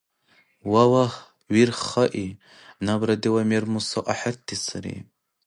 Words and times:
Валлагь, 0.71 1.17
вирхаи, 1.53 2.27
набра 2.85 3.15
дила 3.21 3.43
мер-муса 3.51 3.99
ахӀерти 4.11 4.55
сари. 4.65 4.95